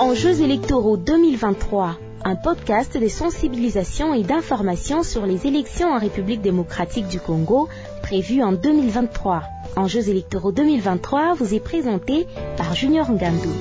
Enjeux 0.00 0.40
électoraux 0.40 0.96
2023, 0.96 1.96
un 2.24 2.34
podcast 2.34 2.98
de 2.98 3.06
sensibilisation 3.06 4.12
et 4.12 4.24
d'information 4.24 5.04
sur 5.04 5.24
les 5.24 5.46
élections 5.46 5.92
en 5.92 5.98
République 5.98 6.42
démocratique 6.42 7.06
du 7.06 7.20
Congo 7.20 7.68
prévues 8.02 8.42
en 8.42 8.50
2023. 8.50 9.44
Enjeux 9.76 10.08
électoraux 10.08 10.50
2023 10.50 11.34
vous 11.34 11.54
est 11.54 11.60
présenté 11.60 12.26
par 12.56 12.74
Junior 12.74 13.08
Ngandou. 13.08 13.52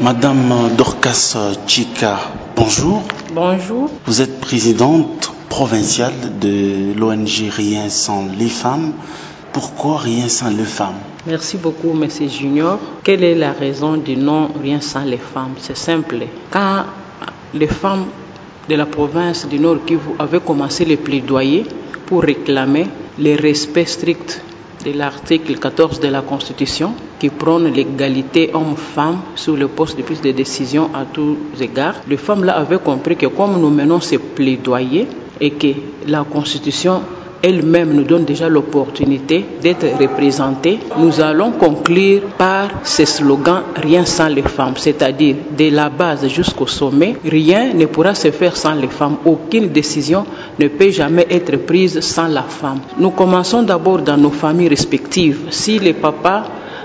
Madame 0.00 0.76
Dorcas 0.76 1.38
Chika, 1.66 2.18
bonjour. 2.54 3.00
Bonjour. 3.34 3.88
Vous 4.04 4.20
êtes 4.20 4.38
présidente 4.38 5.32
provinciale 5.48 6.38
de 6.40 6.92
l'ONG 6.94 7.48
Rien 7.50 7.88
sans 7.88 8.26
les 8.38 8.50
femmes. 8.50 8.92
Pourquoi 9.54 9.96
Rien 9.96 10.28
sans 10.28 10.50
les 10.50 10.64
femmes? 10.64 10.98
Merci 11.24 11.56
beaucoup, 11.56 11.92
Monsieur 11.92 12.26
Junior. 12.28 12.80
Quelle 13.04 13.22
est 13.22 13.36
la 13.36 13.52
raison 13.52 13.96
du 13.96 14.16
nom 14.16 14.48
Rien 14.60 14.80
sans 14.80 15.04
les 15.04 15.18
femmes? 15.18 15.54
C'est 15.58 15.76
simple. 15.76 16.16
Quand 16.50 16.84
les 17.54 17.68
femmes 17.68 18.06
de 18.68 18.74
la 18.74 18.86
province 18.86 19.46
du 19.46 19.60
Nord 19.60 19.84
Kivu 19.86 20.14
avaient 20.18 20.40
commencé 20.40 20.84
les 20.84 20.96
plaidoyer 20.96 21.64
pour 22.06 22.22
réclamer 22.22 22.86
le 23.20 23.36
respect 23.40 23.84
strict 23.84 24.42
de 24.84 24.90
l'article 24.98 25.58
14 25.60 26.00
de 26.00 26.08
la 26.08 26.22
Constitution 26.22 26.92
qui 27.20 27.28
prône 27.28 27.72
l'égalité 27.72 28.50
homme-femme 28.52 29.20
sur 29.36 29.56
le 29.56 29.68
poste 29.68 29.96
de 29.96 30.02
prise 30.02 30.22
de 30.22 30.32
décision 30.32 30.90
à 30.92 31.04
tous 31.04 31.36
égards. 31.60 31.94
Les 32.08 32.16
femmes-là 32.16 32.56
avaient 32.58 32.78
compris 32.80 33.14
que 33.16 33.26
comme 33.26 33.60
nous 33.60 33.70
menons 33.70 34.00
ces 34.00 34.18
plaidoyers 34.18 35.06
et 35.40 35.52
que 35.52 35.68
la 36.08 36.24
Constitution 36.24 37.00
elle-même 37.42 37.92
nous 37.92 38.04
donne 38.04 38.24
déjà 38.24 38.48
l'opportunité 38.48 39.44
d'être 39.60 39.86
représentée, 40.00 40.78
nous 40.98 41.20
allons 41.20 41.52
conclure 41.52 42.22
par 42.38 42.68
ce 42.84 43.04
slogan 43.04 43.62
Rien 43.74 44.04
sans 44.04 44.28
les 44.28 44.42
femmes, 44.42 44.74
c'est-à-dire 44.76 45.36
de 45.56 45.70
la 45.70 45.88
base 45.88 46.26
jusqu'au 46.28 46.66
sommet, 46.66 47.16
rien 47.24 47.72
ne 47.74 47.86
pourra 47.86 48.14
se 48.14 48.30
faire 48.30 48.56
sans 48.56 48.74
les 48.74 48.88
femmes. 48.88 49.16
Aucune 49.24 49.68
décision 49.68 50.24
ne 50.58 50.68
peut 50.68 50.90
jamais 50.90 51.26
être 51.30 51.56
prise 51.56 52.00
sans 52.00 52.28
la 52.28 52.42
femme. 52.42 52.80
Nous 52.98 53.10
commençons 53.10 53.62
d'abord 53.62 53.98
dans 53.98 54.16
nos 54.16 54.30
familles 54.30 54.68
respectives. 54.68 55.40
Si 55.50 55.78
les 55.78 55.94
papas 55.94 56.44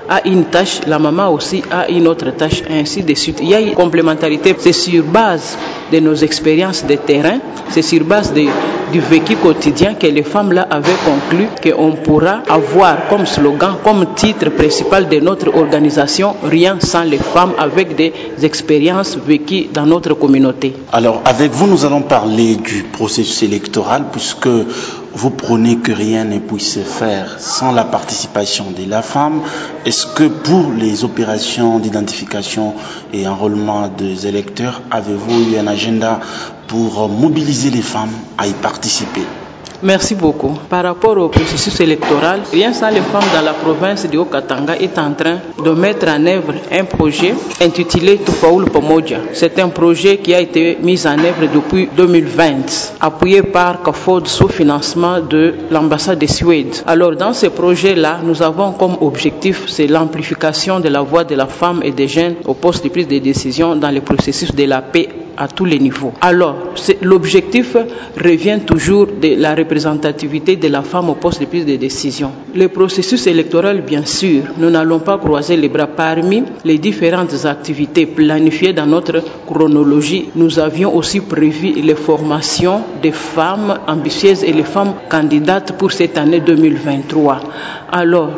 a 0.10 0.26
une 0.28 0.46
tâche, 0.46 0.82
la 0.88 1.00
maman 1.00 1.30
aussi 1.34 1.62
a 1.70 1.90
une 1.90 2.08
autre 2.08 2.32
tâche, 2.32 2.64
ainsi 2.70 3.04
de 3.04 3.14
suite. 3.14 3.40
Il 3.42 3.50
y 3.50 3.56
a 3.56 3.60
une 3.60 3.74
complémentarité. 3.74 4.56
C'est 4.58 4.72
sur 4.74 5.04
base 5.04 5.58
de 5.92 6.00
nos 6.00 6.16
expériences 6.16 6.86
de 6.86 6.96
terrain, 6.96 7.40
c'est 7.70 7.82
sur 7.82 8.04
base 8.04 8.34
du 8.34 9.00
vécu 9.00 9.36
quotidien 9.36 9.96
que 9.96 10.08
les 10.08 10.24
femmes-là 10.24 10.68
avaient 10.70 11.00
conclu 11.06 11.48
qu'on 11.62 11.92
pourra 11.94 12.44
avoir 12.50 13.08
comme 13.10 13.26
slogan, 13.26 13.76
comme 13.84 14.14
titre 14.16 14.50
principal 14.50 15.08
de 15.10 15.20
notre 15.20 15.54
organisation, 15.56 16.36
rien 16.44 16.78
sans 16.80 17.04
les 17.04 17.18
femmes 17.18 17.54
avec 17.58 17.96
des 17.96 18.14
expériences 18.44 19.18
vécues 19.18 19.68
dans 19.74 19.86
notre 19.86 20.14
communauté. 20.14 20.74
Alors, 20.92 21.22
avec 21.26 21.52
vous, 21.52 21.68
nous 21.68 21.86
allons 21.86 22.02
parler 22.02 22.56
du 22.56 22.84
processus 22.84 23.44
électoral 23.44 24.06
puisque 24.12 24.50
vous 25.14 25.30
prônez 25.30 25.78
que 25.78 25.92
rien 25.92 26.24
ne 26.26 26.40
puisse 26.40 26.74
se 26.74 26.80
faire 26.80 27.40
sans 27.40 27.72
la 27.72 27.84
participation 27.86 28.72
de 28.72 28.90
la 28.90 29.02
femme. 29.02 29.42
Est-ce 29.86 30.06
que 30.08 30.24
pour 30.28 30.72
les 30.72 31.04
opérations 31.04 31.80
d'identification 31.80 32.74
et 33.14 33.28
enrôlement 33.28 33.88
des 33.88 34.28
électeurs, 34.28 34.82
avez-vous 34.92 35.52
eu 35.54 35.58
un 35.58 35.68
agenda 35.68 36.20
pour 36.68 37.10
mobiliser 37.10 37.70
les 37.72 37.82
femmes 37.82 38.14
à 38.38 38.48
y 38.48 38.54
participer? 38.54 39.24
Merci 39.84 40.16
beaucoup. 40.16 40.54
Par 40.70 40.84
rapport 40.84 41.18
au 41.18 41.30
processus 41.30 41.80
électoral, 41.80 42.42
Rien 42.52 42.74
sans 42.74 42.90
les 42.90 43.02
femmes 43.02 43.30
dans 43.34 43.42
la 43.46 43.54
province 43.54 44.10
de 44.10 44.18
Haut-Katanga 44.18 44.76
est 44.80 44.98
en 44.98 45.14
train 45.14 45.38
de 45.64 45.70
mettre 45.72 46.08
en 46.08 46.26
œuvre 46.26 46.54
un 46.72 46.86
projet 46.86 47.36
intitulé 47.62 48.18
Tufaul 48.18 48.66
Pomoja. 48.66 49.18
C'est 49.34 49.60
un 49.60 49.70
projet 49.70 50.18
qui 50.18 50.34
a 50.34 50.40
été 50.40 50.78
mis 50.82 51.06
en 51.06 51.20
œuvre 51.20 51.48
depuis 51.54 51.90
2020, 51.96 52.96
appuyé 53.02 53.44
par 53.44 53.84
CAFOD 53.84 54.28
sous 54.28 54.48
financement 54.48 55.20
de 55.20 55.54
l'ambassade 55.70 56.20
de 56.20 56.26
Suède. 56.26 56.76
Alors 56.88 57.16
dans 57.16 57.34
ce 57.34 57.48
projet-là, 57.48 58.20
nous 58.24 58.42
avons 58.42 58.72
comme 58.72 58.98
objectif 59.02 59.66
c'est 59.68 59.88
l'amplification 59.88 60.80
de 60.80 60.90
la 60.90 61.02
voix 61.02 61.24
de 61.24 61.36
la 61.36 61.46
femme 61.48 61.82
et 61.84 61.92
des 61.92 62.08
jeunes 62.08 62.36
au 62.46 62.54
poste 62.56 62.84
de 62.84 62.90
prise 62.90 63.08
de 63.08 63.20
décision 63.20 63.76
dans 63.76 63.92
le 63.92 64.02
processus 64.02 64.56
de 64.56 64.64
la 64.64 64.82
paix 64.82 65.10
à 65.38 65.48
tous 65.48 65.66
les 65.66 65.78
niveaux. 65.80 66.14
Alors, 66.20 66.56
l'objectif 67.02 67.78
revient 68.20 68.60
toujours 68.66 69.06
de 69.06 69.36
la 69.40 69.54
représentativité 69.68 70.56
de 70.56 70.70
la 70.70 70.82
femme 70.82 71.10
au 71.10 71.16
poste 71.16 71.42
de 71.42 71.46
prise 71.46 71.66
de 71.66 71.76
décision. 71.76 72.32
Le 72.56 72.70
processus 72.70 73.28
électoral, 73.28 73.82
bien 73.82 74.06
sûr, 74.06 74.44
nous 74.58 74.70
n'allons 74.70 75.00
pas 75.00 75.18
croiser 75.18 75.58
les 75.58 75.68
bras. 75.70 75.88
Parmi 75.88 76.44
les 76.64 76.78
différentes 76.78 77.46
activités 77.46 78.06
planifiées 78.06 78.74
dans 78.74 78.86
notre 78.86 79.22
chronologie, 79.46 80.30
nous 80.36 80.60
avions 80.60 80.96
aussi 80.96 81.20
prévu 81.22 81.74
les 81.74 81.96
formations 81.96 82.82
des 83.02 83.12
femmes 83.12 83.80
ambitieuses 83.88 84.44
et 84.44 84.54
les 84.54 84.64
femmes 84.64 84.94
candidates 85.10 85.78
pour 85.78 85.92
cette 85.92 86.18
année 86.18 86.40
2023. 86.40 87.40
Alors, 87.92 88.30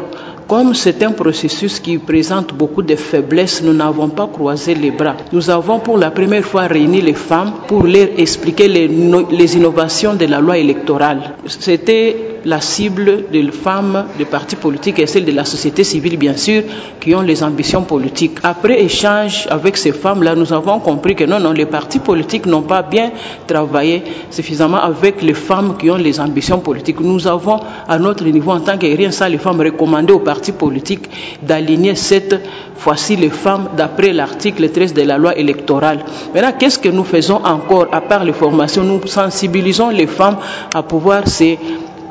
comme 0.49 0.73
c'est 0.73 1.03
un 1.03 1.11
processus 1.11 1.79
qui 1.79 1.99
présente 1.99 2.55
beaucoup 2.55 2.81
de 2.81 2.95
faiblesses, 2.95 3.61
nous 3.61 3.71
n'avons 3.71 4.09
pas 4.09 4.25
croisé 4.25 4.73
les 4.73 4.89
bras. 4.89 5.15
Nous 5.31 5.47
avons 5.51 5.77
pour 5.79 5.99
la 5.99 6.09
première 6.09 6.43
fois 6.43 6.65
réuni 6.65 7.01
les 7.01 7.13
femmes 7.13 7.53
pour 7.67 7.83
leur 7.83 8.07
expliquer 8.17 8.67
les, 8.67 9.55
innovations 9.55 10.15
de 10.15 10.25
la 10.25 10.39
loi 10.41 10.57
électorale. 10.57 11.35
C'était 11.45 12.28
la 12.45 12.61
cible 12.61 13.25
des 13.31 13.49
femmes 13.51 14.05
des 14.17 14.25
partis 14.25 14.55
politiques 14.55 14.99
et 14.99 15.07
celle 15.07 15.25
de 15.25 15.31
la 15.31 15.45
société 15.45 15.83
civile, 15.83 16.17
bien 16.17 16.35
sûr, 16.35 16.63
qui 16.99 17.13
ont 17.15 17.21
les 17.21 17.43
ambitions 17.43 17.83
politiques. 17.83 18.37
Après 18.43 18.81
échange 18.81 19.47
avec 19.49 19.77
ces 19.77 19.91
femmes-là, 19.91 20.35
nous 20.35 20.51
avons 20.53 20.79
compris 20.79 21.15
que 21.15 21.23
non, 21.23 21.39
non, 21.39 21.51
les 21.51 21.65
partis 21.65 21.99
politiques 21.99 22.45
n'ont 22.45 22.61
pas 22.61 22.81
bien 22.81 23.11
travaillé 23.47 24.03
suffisamment 24.29 24.77
avec 24.81 25.21
les 25.21 25.33
femmes 25.33 25.75
qui 25.77 25.89
ont 25.89 25.95
les 25.97 26.19
ambitions 26.19 26.59
politiques. 26.59 26.99
Nous 26.99 27.27
avons, 27.27 27.59
à 27.87 27.97
notre 27.99 28.23
niveau, 28.25 28.51
en 28.51 28.59
tant 28.61 28.77
que 28.77 28.85
rien 28.85 29.11
ça, 29.11 29.27
les 29.29 29.37
femmes 29.37 29.59
recommandé 29.61 30.13
aux 30.13 30.19
partis 30.19 30.51
politiques 30.51 31.09
d'aligner 31.41 31.95
cette 31.95 32.35
fois-ci 32.75 33.15
les 33.17 33.29
femmes 33.29 33.69
d'après 33.75 34.13
l'article 34.13 34.69
13 34.69 34.93
de 34.93 35.01
la 35.01 35.17
loi 35.17 35.37
électorale. 35.37 35.99
Maintenant, 36.33 36.53
qu'est-ce 36.57 36.79
que 36.79 36.89
nous 36.89 37.03
faisons 37.03 37.41
encore? 37.43 37.87
À 37.91 38.01
part 38.01 38.23
les 38.23 38.33
formations 38.33 38.83
Nous 38.83 39.05
sensibilisons 39.07 39.89
les 39.89 40.07
femmes 40.07 40.37
à 40.73 40.83
pouvoir 40.83 41.27
se 41.27 41.55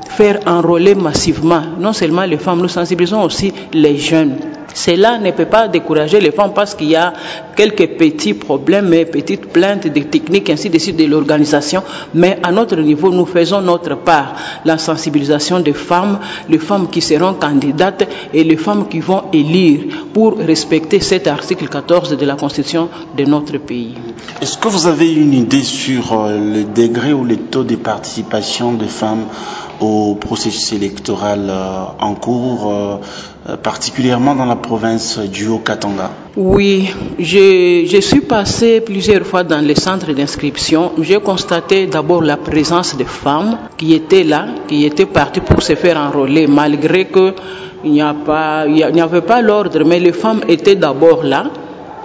faire 0.08 0.40
enrôler 0.46 0.94
massivement, 0.94 1.62
non 1.78 1.92
seulement 1.92 2.24
les 2.24 2.38
femmes, 2.38 2.60
nous 2.60 2.68
sensibilisons 2.68 3.22
aussi 3.22 3.52
les 3.72 3.96
jeunes. 3.98 4.36
Cela 4.74 5.18
ne 5.18 5.30
peut 5.32 5.46
pas 5.46 5.66
décourager 5.66 6.20
les 6.20 6.30
femmes 6.30 6.52
parce 6.54 6.74
qu'il 6.74 6.90
y 6.90 6.96
a 6.96 7.12
quelques 7.56 7.96
petits 7.96 8.34
problèmes, 8.34 8.90
petites 9.10 9.46
plaintes 9.46 9.86
des 9.88 10.04
techniques, 10.04 10.50
ainsi 10.50 10.70
de 10.70 10.78
suite 10.78 10.96
de 10.96 11.04
l'organisation. 11.06 11.82
Mais 12.14 12.38
à 12.42 12.52
notre 12.52 12.76
niveau, 12.76 13.10
nous 13.10 13.26
faisons 13.26 13.60
notre 13.60 13.96
part. 13.96 14.34
La 14.64 14.78
sensibilisation 14.78 15.58
des 15.60 15.72
femmes, 15.72 16.18
les 16.48 16.58
femmes 16.58 16.88
qui 16.90 17.00
seront 17.00 17.34
candidates 17.34 18.08
et 18.32 18.44
les 18.44 18.56
femmes 18.56 18.88
qui 18.88 19.00
vont 19.00 19.24
élire 19.32 19.80
pour 20.12 20.36
respecter 20.38 21.00
cet 21.00 21.26
article 21.26 21.68
14 21.68 22.16
de 22.16 22.24
la 22.26 22.36
Constitution 22.36 22.88
de 23.16 23.24
notre 23.24 23.58
pays. 23.58 23.94
Est-ce 24.40 24.58
que 24.58 24.68
vous 24.68 24.86
avez 24.86 25.12
une 25.12 25.32
idée 25.34 25.62
sur 25.64 26.26
le 26.28 26.62
degré 26.64 27.12
ou 27.12 27.24
le 27.24 27.36
taux 27.36 27.64
de 27.64 27.76
participation 27.76 28.74
des 28.74 28.86
femmes 28.86 29.24
au 29.80 30.16
processus 30.16 30.72
électoral 30.72 31.50
en 32.00 32.14
cours, 32.14 33.00
particulièrement 33.62 34.34
dans 34.34 34.44
la 34.44 34.56
province 34.56 35.18
du 35.18 35.48
Haut-Katanga 35.48 36.10
Oui, 36.36 36.90
je, 37.18 37.86
je, 37.86 38.00
suis 38.00 38.20
passé 38.20 38.80
plusieurs 38.80 39.24
fois 39.24 39.44
dans 39.44 39.64
les 39.64 39.74
centres 39.74 40.12
d'inscription. 40.12 40.92
J'ai 41.00 41.20
constaté 41.20 41.86
d'abord 41.86 42.22
la 42.22 42.36
présence 42.36 42.96
de 42.96 43.04
femmes 43.04 43.58
qui 43.76 43.94
étaient 43.94 44.24
là, 44.24 44.46
qui 44.66 44.84
étaient 44.84 45.06
parties 45.06 45.40
pour 45.40 45.62
se 45.62 45.74
faire 45.74 45.96
enrôler, 45.96 46.46
malgré 46.46 47.06
que 47.06 47.34
il 47.84 47.92
n'y 47.92 48.00
avait 48.02 49.22
pas 49.22 49.40
l'ordre, 49.40 49.84
mais 49.84 50.00
les 50.00 50.12
femmes 50.12 50.40
étaient 50.48 50.76
d'abord 50.76 51.22
là. 51.22 51.44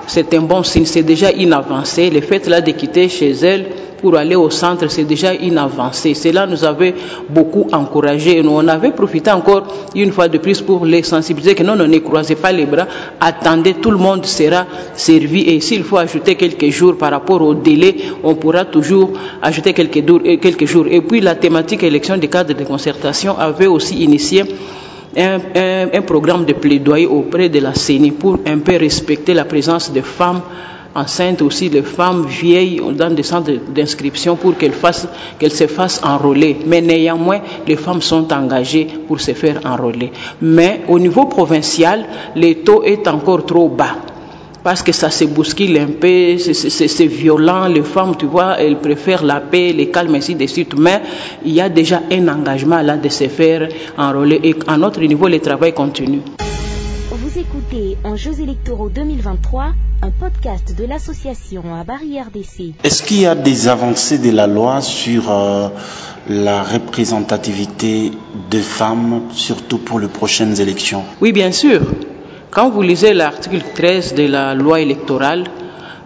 C'est 0.08 0.34
un 0.34 0.42
bon 0.42 0.64
signe, 0.64 0.86
c'est 0.86 1.04
déjà 1.04 1.32
une 1.32 1.54
avancée. 1.54 2.10
Le 2.10 2.22
fait 2.22 2.48
là 2.48 2.62
de 2.62 2.72
quitter 2.72 3.10
chez 3.10 3.32
elles 3.32 3.66
pour 4.04 4.18
aller 4.18 4.36
au 4.36 4.50
centre, 4.50 4.90
c'est 4.90 5.06
déjà 5.06 5.34
une 5.34 5.58
avancée. 5.58 6.14
Cela 6.14 6.46
nous 6.46 6.66
avait 6.66 6.94
beaucoup 7.30 7.68
encouragé. 7.72 8.44
Nous, 8.44 8.52
on 8.52 8.68
avait 8.68 8.92
profité 8.92 9.32
encore 9.32 9.64
une 9.96 10.12
fois 10.12 10.28
de 10.28 10.40
plus 10.40 10.60
pour 10.62 10.86
les 10.86 11.04
sensibiliser 11.04 11.56
que 11.56 11.64
non, 11.64 11.78
non, 11.78 11.88
ne 11.88 12.00
croisez 12.00 12.36
pas 12.36 12.52
les 12.52 12.66
bras, 12.66 12.86
attendez, 13.22 13.76
tout 13.76 13.92
le 13.92 13.98
monde 13.98 14.26
sera 14.26 14.66
servi. 14.94 15.44
Et 15.44 15.62
s'il 15.62 15.84
faut 15.84 15.98
ajouter 15.98 16.36
quelques 16.36 16.70
jours 16.70 16.98
par 16.98 17.12
rapport 17.12 17.42
au 17.42 17.54
délai, 17.54 17.96
on 18.24 18.36
pourra 18.36 18.66
toujours 18.66 19.12
ajouter 19.42 19.72
quelques, 19.74 20.04
quelques 20.42 20.66
jours. 20.66 20.86
Et 20.90 21.00
puis 21.00 21.22
la 21.22 21.36
thématique 21.36 21.84
élection 21.84 22.18
des 22.18 22.28
cadres 22.28 22.54
de 22.54 22.64
concertation 22.66 23.40
avait 23.40 23.68
aussi 23.68 24.04
initié 24.04 24.44
un, 25.16 26.02
programme 26.02 26.46
de 26.46 26.54
plaidoyer 26.54 27.06
auprès 27.06 27.50
de 27.50 27.60
la 27.60 27.74
CENI 27.74 28.12
pour 28.12 28.40
un 28.46 28.60
peu 28.60 28.78
respecter 28.78 29.34
la 29.34 29.46
présence 29.46 29.92
des 29.92 30.02
femmes 30.02 30.42
enceintes, 30.96 31.42
aussi 31.42 31.70
les 31.70 31.82
femmes 31.82 32.26
vieilles 32.28 32.82
dans 32.96 33.10
des 33.10 33.24
centres 33.24 33.52
d'inscription 33.74 34.36
pour 34.36 34.58
qu'elles 34.58 34.74
qu 35.40 35.50
se 35.50 35.68
fassent 35.68 36.02
enrôler. 36.04 36.58
Mais 36.66 36.82
néanmoins, 36.82 37.42
les 37.68 37.76
femmes 37.76 38.02
sont 38.02 38.32
engagées 38.32 38.88
pour 39.08 39.20
se 39.20 39.34
faire 39.34 39.60
enrôler. 39.66 40.12
Mais 40.42 40.82
au 40.88 41.00
niveau 41.00 41.26
provincial, 41.26 42.06
le 42.36 42.54
taux 42.64 42.84
est 42.84 43.08
encore 43.08 43.46
trop 43.46 43.70
bas. 43.70 43.96
Parce 44.64 44.82
que 44.82 44.92
ça 44.92 45.10
se 45.10 45.26
bouscule 45.26 45.78
un 45.78 45.88
peu, 45.88 46.38
c'est 46.38 47.06
violent, 47.08 47.68
les 47.68 47.84
femmes, 47.84 48.16
tu 48.18 48.26
vois, 48.26 48.60
elles 48.60 48.80
préfèrent 48.80 49.24
la 49.24 49.42
paix, 49.42 49.74
les 49.74 49.90
calmes, 49.90 50.16
ainsi 50.16 50.36
de 50.36 50.48
suite, 50.48 50.74
mais 50.78 51.02
il 51.46 51.52
y 51.54 51.62
a 51.62 51.70
déjà 51.70 52.02
un 52.12 52.28
engagement 52.28 52.82
là 52.82 52.98
de 52.98 53.10
se 53.10 53.28
faire 53.28 53.68
enrôler 53.98 54.40
et 54.44 54.56
à 54.68 54.78
notre 54.78 55.02
niveau, 55.02 55.28
le 55.28 55.40
travail 55.40 55.74
continue. 55.74 56.22
Vous 57.12 57.40
écoutez 57.40 57.98
en 58.04 58.16
Jeux 58.16 58.40
électoraux 58.40 58.90
2023 58.90 59.74
un 60.04 60.12
podcast 60.12 60.76
de 60.78 60.86
l'association 60.86 61.64
à 61.80 61.84
Barrière 61.84 62.30
d'essai. 62.32 62.74
Est-ce 62.84 63.04
qu'il 63.04 63.22
y 63.22 63.26
a 63.26 63.36
des 63.36 63.68
avancées 63.68 64.18
de 64.18 64.32
la 64.32 64.48
loi 64.48 64.82
sur 64.82 65.32
euh, 65.32 65.70
la 66.30 66.62
représentativité 66.62 68.12
des 68.50 68.62
femmes, 68.62 69.24
surtout 69.32 69.78
pour 69.78 70.00
les 70.00 70.10
prochaines 70.10 70.60
élections? 70.60 71.04
Oui, 71.22 71.32
bien 71.32 71.52
sûr. 71.52 71.82
Quand 72.54 72.70
vous 72.70 72.84
lisez 72.84 73.16
l'article 73.16 73.64
13 73.74 74.14
de 74.14 74.28
la 74.28 74.54
loi 74.54 74.80
électorale, 74.80 75.46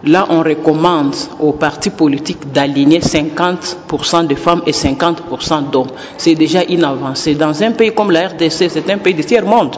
là 0.04 0.26
on 0.30 0.38
recommande 0.38 1.14
aux 1.40 1.52
partis 1.52 1.90
politiques 1.90 2.50
d'aligner 2.50 3.00
50% 3.00 4.26
de 4.26 4.34
femmes 4.34 4.62
et 4.66 4.70
50% 4.70 5.68
d'hommes. 5.70 5.90
C'est 6.16 6.34
déjà 6.36 6.64
une 6.64 6.84
avancée. 6.84 7.34
Dans 7.34 7.62
un 7.62 7.72
pays 7.72 7.92
comme 7.92 8.10
la 8.10 8.28
RDC, 8.28 8.70
c'est 8.70 8.90
un 8.90 8.96
pays 8.96 9.12
du 9.12 9.26
tiers-monde. 9.26 9.76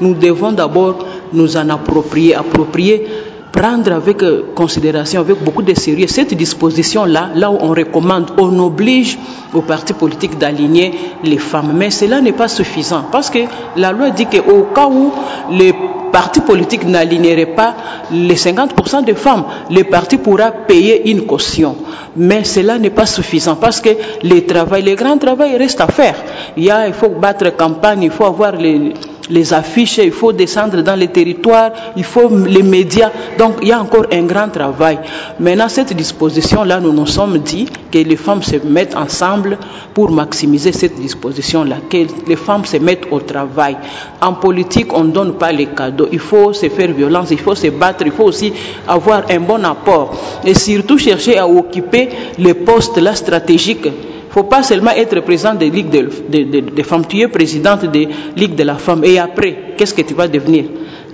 Nous 0.00 0.14
devons 0.14 0.52
d'abord 0.52 1.04
nous 1.32 1.56
en 1.56 1.68
approprier, 1.70 2.36
approprier 2.36 3.04
prendre 3.50 3.92
avec 3.92 4.22
considération, 4.54 5.20
avec 5.20 5.42
beaucoup 5.42 5.62
de 5.62 5.74
sérieux, 5.74 6.06
cette 6.06 6.34
disposition-là, 6.34 7.30
là 7.34 7.50
où 7.50 7.58
on 7.60 7.70
recommande, 7.70 8.30
on 8.38 8.58
oblige 8.60 9.18
aux 9.52 9.60
partis 9.60 9.92
politiques 9.92 10.38
d'aligner 10.38 10.94
les 11.24 11.38
femmes. 11.38 11.72
Mais 11.74 11.90
cela 11.90 12.20
n'est 12.20 12.32
pas 12.32 12.48
suffisant 12.48 13.04
parce 13.10 13.28
que 13.28 13.40
la 13.76 13.90
loi 13.92 14.10
dit 14.10 14.26
qu'au 14.26 14.68
cas 14.74 14.86
où 14.86 15.12
les 15.50 15.74
partis 16.12 16.40
politiques 16.40 16.84
n'aligneraient 16.84 17.54
pas 17.54 17.74
les 18.12 18.36
50% 18.36 19.04
de 19.04 19.14
femmes, 19.14 19.44
le 19.70 19.82
parti 19.84 20.18
pourra 20.18 20.52
payer 20.52 21.10
une 21.10 21.26
caution. 21.26 21.76
Mais 22.16 22.44
cela 22.44 22.78
n'est 22.78 22.90
pas 22.90 23.06
suffisant 23.06 23.56
parce 23.56 23.80
que 23.80 23.88
le 24.22 24.46
travail, 24.46 24.82
le 24.82 24.94
grand 24.94 25.16
travail 25.18 25.56
reste 25.56 25.80
à 25.80 25.86
faire. 25.86 26.14
Il, 26.56 26.64
y 26.64 26.70
a, 26.70 26.86
il 26.86 26.92
faut 26.94 27.08
battre 27.08 27.56
campagne, 27.56 28.02
il 28.02 28.10
faut 28.10 28.26
avoir 28.26 28.52
les, 28.52 28.92
les 29.32 29.52
affiches, 29.54 29.98
il 29.98 30.12
faut 30.12 30.32
descendre 30.32 30.82
dans 30.82 30.94
les 30.94 31.08
territoires, 31.08 31.70
il 31.96 32.04
faut 32.04 32.28
les 32.46 32.62
médias. 32.62 33.10
Donc 33.38 33.56
il 33.62 33.68
y 33.68 33.72
a 33.72 33.80
encore 33.80 34.06
un 34.12 34.22
grand 34.24 34.48
travail. 34.48 34.98
Maintenant, 35.40 35.68
cette 35.68 35.94
disposition-là, 35.94 36.80
nous 36.80 36.92
nous 36.92 37.06
sommes 37.06 37.38
dit 37.38 37.66
que 37.90 37.98
les 37.98 38.16
femmes 38.16 38.42
se 38.42 38.56
mettent 38.64 38.94
ensemble 38.94 39.58
pour 39.94 40.10
maximiser 40.10 40.72
cette 40.72 40.96
disposition-là, 41.00 41.76
que 41.88 42.06
les 42.26 42.36
femmes 42.36 42.64
se 42.64 42.76
mettent 42.76 43.06
au 43.10 43.20
travail. 43.20 43.76
En 44.20 44.34
politique, 44.34 44.92
on 44.92 45.04
ne 45.04 45.12
donne 45.12 45.32
pas 45.34 45.50
les 45.52 45.66
cadeaux. 45.66 46.08
Il 46.12 46.18
faut 46.18 46.52
se 46.52 46.68
faire 46.68 46.92
violence, 46.92 47.30
il 47.30 47.38
faut 47.38 47.54
se 47.54 47.68
battre, 47.68 48.04
il 48.04 48.12
faut 48.12 48.24
aussi 48.24 48.52
avoir 48.86 49.24
un 49.30 49.40
bon 49.40 49.64
apport. 49.64 50.14
Et 50.44 50.54
surtout 50.54 50.98
chercher 50.98 51.38
à 51.38 51.48
occuper 51.48 52.10
les 52.38 52.54
postes 52.54 52.98
là 52.98 53.14
stratégiques 53.14 53.88
faut 54.32 54.44
pas 54.44 54.62
seulement 54.62 54.92
être 54.92 55.20
président 55.20 55.54
de 55.54 55.66
Ligue 55.66 55.90
des 55.90 56.44
de, 56.44 56.60
de, 56.60 56.82
femmes, 56.82 57.04
tu 57.06 57.20
es 57.20 57.28
présidente 57.28 57.84
de 57.84 58.06
Ligue 58.34 58.54
de 58.54 58.62
la 58.64 58.76
femme. 58.76 59.04
Et 59.04 59.18
après, 59.18 59.74
qu'est-ce 59.76 59.92
que 59.92 60.02
tu 60.02 60.14
vas 60.14 60.26
devenir? 60.26 60.64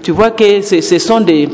Tu 0.02 0.12
vois 0.12 0.30
que 0.30 0.62
ce 0.62 0.98
sont 1.00 1.20
des, 1.20 1.48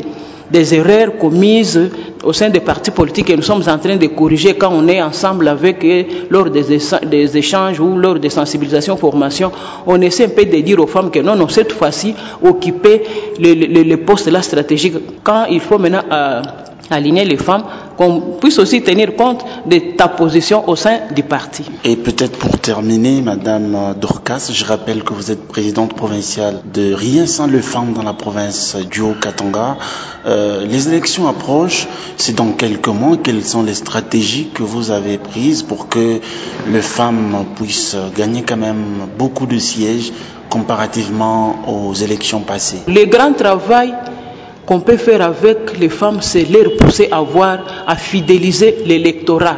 des 0.51 0.75
erreurs 0.75 1.17
commises 1.19 1.91
au 2.23 2.35
sein 2.35 2.51
des 2.51 2.61
partis 2.61 2.91
politiques 2.91 3.29
que 3.29 3.33
nous 3.33 3.43
sommes 3.43 3.63
en 3.67 3.79
train 3.79 3.97
de 3.97 4.07
corriger 4.09 4.55
quand 4.55 4.73
on 4.73 4.87
est 4.89 5.01
ensemble 5.03 5.49
avec 5.49 5.83
eux 5.85 6.05
lors 6.29 6.51
des, 6.51 6.65
des 7.11 7.37
échanges 7.39 7.81
ou 7.81 7.97
lors 7.97 8.19
des 8.19 8.31
sensibilisations, 8.31 8.99
formations. 8.99 9.51
On 9.87 10.01
essaie 10.03 10.27
un 10.27 10.29
peu 10.29 10.45
de 10.45 10.61
dire 10.61 10.79
aux 10.81 10.87
femmes 10.87 11.11
que 11.11 11.21
non, 11.21 11.35
non, 11.35 11.49
cette 11.49 11.73
fois-ci, 11.73 12.15
occuper 12.43 13.03
les, 13.39 13.55
les, 13.55 13.85
les 13.85 13.97
postes 13.97 14.29
là 14.31 14.43
stratégiques. 14.43 14.97
Quand 15.23 15.47
il 15.51 15.61
faut 15.61 15.79
maintenant 15.79 16.03
euh, 16.13 16.43
aligner 16.91 17.25
les 17.25 17.37
femmes, 17.39 17.65
qu'on 17.97 18.21
puisse 18.41 18.59
aussi 18.59 18.83
tenir 18.83 19.15
compte 19.17 19.45
de 19.67 19.79
ta 19.97 20.09
position 20.09 20.69
au 20.69 20.77
sein 20.77 21.01
du 21.15 21.23
parti. 21.23 21.65
Et 21.85 21.97
peut-être 21.97 22.39
pour 22.39 22.59
terminer, 22.59 23.21
Madame 23.23 23.95
Dorcas, 24.01 24.51
je 24.53 24.65
rappelle 24.65 25.03
que 25.05 25.13
vous 25.13 25.31
êtes 25.31 25.47
présidente 25.49 25.95
provinciale 25.95 26.61
de 26.73 26.93
Rien 26.93 27.27
sans 27.27 27.47
les 27.47 27.63
femmes 27.63 27.93
dans 27.93 28.03
la 28.03 28.13
province 28.15 28.77
du 28.91 29.01
Haut-Katanga. 29.01 29.77
Euh, 30.27 30.67
les 30.67 30.89
élections 30.89 31.29
approchent, 31.29 31.87
c'est 32.17 32.35
dans 32.35 32.53
quelques 32.53 32.89
mois. 32.89 33.17
Quelles 33.23 33.45
sont 33.45 33.63
les 33.63 33.75
stratégies 33.75 34.49
que 34.55 34.63
vous 34.63 34.91
avez 34.91 35.19
prises 35.19 35.63
pour 35.63 35.89
que 35.89 36.21
les 36.71 36.83
femmes 36.83 37.45
puissent 37.57 37.97
gagner 38.17 38.43
quand 38.43 38.57
même 38.57 39.07
beaucoup 39.19 39.47
de 39.47 39.59
sièges 39.59 40.13
comparativement 40.49 41.57
aux 41.69 41.95
élections 41.95 42.41
passées? 42.41 42.81
Le 42.87 43.05
grand 43.07 43.33
travail 43.33 43.95
qu'on 44.67 44.81
peut 44.81 44.97
faire 44.97 45.23
avec 45.23 45.79
les 45.79 45.89
femmes, 45.89 46.21
c'est 46.21 46.45
les 46.45 46.77
pousser 46.77 47.09
à 47.11 47.21
voir, 47.21 47.59
à 47.87 47.97
fidéliser 47.97 48.83
l'électorat. 48.87 49.57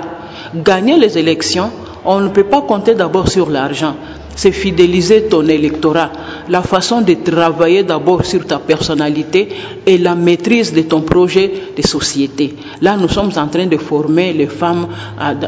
Gagner 0.55 0.99
les 0.99 1.19
élections, 1.19 1.71
on 2.05 2.21
ne 2.21 2.29
peut 2.29 2.45
pas 2.45 2.63
compter 2.63 2.95
d'abord 2.95 3.29
sur 3.29 3.51
l'argent. 3.51 3.95
C'est 4.37 4.53
fidéliser 4.53 5.23
ton 5.25 5.49
électorat, 5.49 6.11
la 6.51 6.61
façon 6.61 7.01
de 7.01 7.15
travailler 7.15 7.83
d'abord 7.85 8.23
sur 8.27 8.47
ta 8.47 8.59
personnalité 8.59 9.49
et 9.87 9.97
la 9.97 10.15
maîtrise 10.15 10.75
de 10.75 10.83
ton 10.83 11.01
projet 11.01 11.51
de 11.75 11.81
société. 11.81 12.55
Là, 12.83 12.99
nous 12.99 13.09
sommes 13.09 13.31
en 13.37 13.49
train 13.49 13.65
de 13.67 13.79
former 13.79 14.35
les 14.35 14.47
femmes 14.47 14.89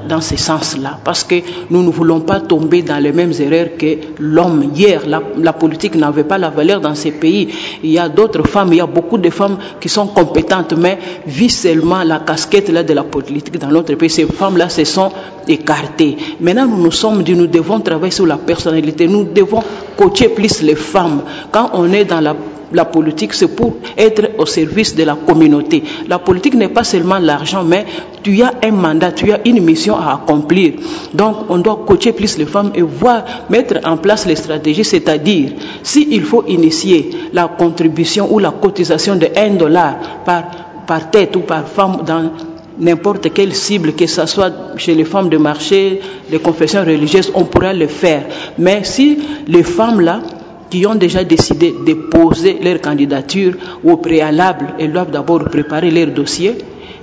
dans 0.09 0.23
ce 0.23 0.39
sens-là, 0.39 0.99
parce 1.05 1.23
que 1.23 1.35
nous 1.69 1.83
ne 1.83 1.91
voulons 1.91 2.21
pas 2.21 2.41
tomber 2.41 2.81
dans 2.81 2.97
les 2.97 3.13
mêmes 3.13 3.33
erreurs 3.39 3.77
que 3.79 3.99
l'homme. 4.19 4.71
Hier, 4.75 5.03
la, 5.07 5.23
la 5.37 5.53
politique 5.53 5.95
n'avait 5.95 6.25
pas 6.25 6.39
la 6.39 6.49
valeur 6.49 6.81
dans 6.81 6.95
ces 6.95 7.11
pays. 7.11 7.49
Il 7.85 7.91
y 7.91 7.99
a 7.99 8.09
d'autres 8.09 8.47
femmes, 8.49 8.73
il 8.73 8.79
y 8.79 8.81
a 8.81 8.87
beaucoup 8.87 9.19
de 9.19 9.29
femmes 9.29 9.59
qui 9.79 9.91
sont 9.91 10.07
compétentes, 10.07 10.73
mais 10.79 10.99
vivent 11.27 11.51
seulement 11.51 12.03
la 12.05 12.21
casquette 12.21 12.71
là 12.71 12.83
de 12.83 12.95
la 12.95 13.05
politique 13.05 13.59
dans 13.59 13.69
notre 13.69 13.95
pays. 13.97 14.09
Ces 14.09 14.25
femmes-là 14.25 14.71
se 14.71 14.85
sont 14.85 15.11
écartées. 15.47 16.17
Maintenant, 16.41 16.67
nous 16.67 16.83
nous 16.83 16.91
sommes 16.91 17.23
dit, 17.23 17.35
nous 17.35 17.47
devons 17.47 17.81
travailler 17.81 18.13
sur 18.13 18.25
la 18.27 18.39
personnalité. 18.39 18.78
Nous 19.09 19.25
devons 19.25 19.63
coacher 19.97 20.29
plus 20.29 20.63
les 20.63 20.75
femmes. 20.75 21.23
Quand 21.51 21.71
on 21.75 21.93
est 21.93 22.05
dans 22.05 22.21
la, 22.21 22.85
politique, 22.85 23.33
c'est 23.35 23.49
pour 23.49 23.77
être 23.97 24.31
au 24.39 24.47
service 24.47 24.95
de 24.95 25.03
la 25.03 25.15
communauté. 25.15 25.83
La 26.07 26.19
politique 26.19 26.55
n'est 26.55 26.69
pas 26.69 26.85
seulement 26.85 27.19
l'argent, 27.19 27.65
mais 27.65 27.87
tu 28.23 28.43
as 28.43 28.53
un 28.63 28.73
mandat, 28.73 29.13
tu 29.13 29.33
as 29.33 29.41
une 29.47 29.63
mission 29.65 29.97
à 29.97 30.15
accomplir. 30.23 30.75
Donc, 31.15 31.37
on 31.49 31.59
doit 31.59 31.83
coacher 31.87 32.13
plus 32.13 32.37
les 32.37 32.47
femmes 32.47 32.73
et 32.75 32.83
voir, 32.83 33.25
mettre 33.49 33.79
en 33.85 33.97
place 33.97 34.27
les 34.27 34.37
stratégies, 34.37 34.85
c'est-à-dire, 34.85 35.53
s'il 35.83 36.23
faut 36.23 36.45
initier 36.47 37.11
la 37.33 37.49
contribution 37.49 38.33
ou 38.33 38.39
la 38.39 38.51
cotisation 38.51 39.17
de 39.17 39.29
1 39.35 39.51
dollar 39.55 39.97
par, 40.25 40.45
par 40.87 41.11
tête 41.11 41.35
ou 41.37 41.41
par 41.41 41.67
femme 41.67 42.03
dans 42.07 42.31
n'importe 42.79 43.33
quelle 43.33 43.55
cible, 43.55 43.93
que 43.95 44.07
ce 44.07 44.27
soit 44.27 44.53
chez 44.77 44.95
les 44.95 45.05
femmes 45.05 45.29
de 45.29 45.37
marché, 45.37 46.01
les 46.31 46.39
confessions 46.39 46.85
religieuses, 46.85 47.31
on 47.35 47.45
pourra 47.45 47.73
le 47.73 47.87
faire. 47.87 48.25
Mais 48.59 48.85
si 48.85 49.19
les 49.47 49.63
femmes-là, 49.63 50.21
qui 50.71 50.87
ont 50.87 50.95
déjà 50.95 51.25
décidé 51.25 51.75
de 51.87 51.95
poser 51.95 52.59
leur 52.63 52.81
candidature 52.81 53.55
au 53.85 53.97
préalable, 53.97 54.75
elles 54.79 54.93
doivent 54.93 55.11
d'abord 55.11 55.45
préparer 55.45 55.91
leur 55.91 56.09
dossier 56.09 56.57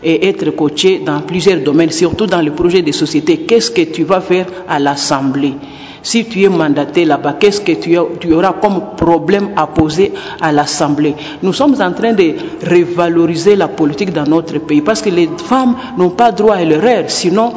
et 0.03 0.27
être 0.27 0.51
coachées 0.51 1.01
dans 1.03 1.22
plusieurs 1.22 1.62
domaines, 1.62 1.89
surtout 1.89 2.27
dans 2.27 2.41
le 2.41 2.51
projet 2.51 2.84
de 2.84 2.91
société. 2.91 3.38
Qu'est-ce 3.39 3.72
que 3.72 3.82
tu 3.82 4.03
vas 4.03 4.22
faire 4.22 4.46
à 4.70 4.77
l'Assemblée? 4.79 5.53
Si 6.06 6.26
tu 6.26 6.44
es 6.44 6.50
mandaté 6.50 7.04
là-bas, 7.04 7.34
qu'est-ce 7.40 7.62
que 7.62 7.72
tu, 7.72 7.98
as, 7.98 8.04
tu, 8.20 8.32
auras 8.32 8.54
comme 8.54 8.80
problème 8.96 9.50
à 9.56 9.66
poser 9.66 10.14
à 10.40 10.52
l'Assemblée? 10.52 11.16
Nous 11.42 11.52
sommes 11.52 11.82
en 11.82 11.92
train 11.94 12.14
de 12.14 12.36
revaloriser 12.64 13.56
la 13.56 13.68
politique 13.68 14.14
dans 14.14 14.26
notre 14.26 14.60
pays 14.60 14.82
parce 14.82 15.02
que 15.02 15.10
les 15.10 15.28
femmes 15.44 15.76
n'ont 15.98 16.12
pas 16.12 16.32
droit 16.32 16.56
à 16.56 16.64
l'erreur. 16.64 17.06
Sinon, 17.08 17.54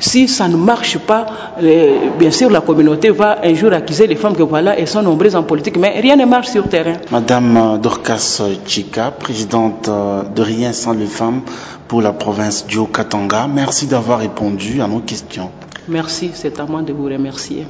si 0.00 0.26
ça 0.26 0.48
ne 0.48 0.56
marche 0.56 0.98
pas, 0.98 1.26
euh, 1.62 2.08
bien 2.18 2.32
sûr, 2.32 2.50
la 2.50 2.60
communauté 2.60 3.10
va 3.10 3.38
un 3.44 3.54
jour 3.54 3.72
accuser 3.72 4.08
les 4.08 4.16
femmes 4.16 4.34
que 4.34 4.42
voilà, 4.42 4.76
elles 4.76 4.88
sont 4.88 5.02
nombreuses 5.02 5.36
en 5.36 5.44
politique, 5.44 5.76
mais 5.76 6.00
rien 6.00 6.16
ne 6.16 6.24
marche 6.24 6.48
sur 6.48 6.68
terrain. 6.68 6.94
Madame 7.12 7.78
Dorcas 7.80 8.42
Chika, 8.66 9.12
présidente 9.12 9.88
de 9.88 10.42
Rien 10.42 10.72
sans 10.72 10.92
les 10.92 11.06
femmes 11.06 11.42
pour 11.86 12.02
la 12.02 12.12
province 12.12 12.66
du 12.66 12.78
Haut-Katanga, 12.78 13.46
merci 13.46 13.86
d'avoir 13.86 14.18
répondu 14.18 14.82
à 14.82 14.88
nos 14.88 15.00
questions. 15.00 15.50
Merci, 15.88 16.30
c'est 16.34 16.60
à 16.60 16.66
moi 16.66 16.82
de 16.82 16.92
vous 16.92 17.04
remercier. 17.04 17.66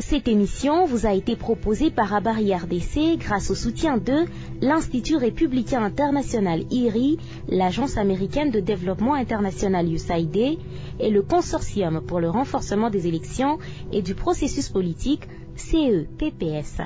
Cette 0.00 0.28
émission 0.28 0.84
vous 0.84 1.06
a 1.06 1.14
été 1.14 1.36
proposée 1.36 1.90
par 1.90 2.12
Abari 2.12 2.54
RDC 2.54 3.16
grâce 3.18 3.50
au 3.50 3.54
soutien 3.54 3.96
de 3.96 4.26
l'Institut 4.60 5.16
républicain 5.16 5.82
international 5.82 6.64
IRI, 6.70 7.18
l'Agence 7.48 7.96
américaine 7.96 8.50
de 8.50 8.60
développement 8.60 9.14
international 9.14 9.90
USAID 9.90 10.58
et 11.00 11.10
le 11.10 11.22
Consortium 11.22 12.02
pour 12.06 12.20
le 12.20 12.28
renforcement 12.28 12.90
des 12.90 13.06
élections 13.06 13.58
et 13.90 14.02
du 14.02 14.14
processus 14.14 14.68
politique 14.68 15.22
CEPPS. 15.56 16.82